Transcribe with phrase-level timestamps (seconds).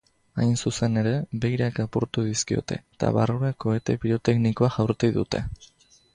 [0.43, 1.11] Hain zuzen ere,
[1.43, 5.45] beirak apurtu dizkiote eta barrura kohete piroteknikoa jaurti dute.